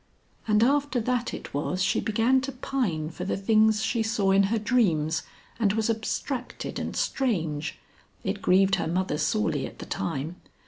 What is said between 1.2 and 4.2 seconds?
it was she began to pine for the things she